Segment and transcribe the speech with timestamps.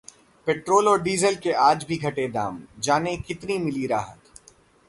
[0.45, 4.19] Petrol और diesel के आज भी घटे दाम, जानें- कितनी मिली राहत?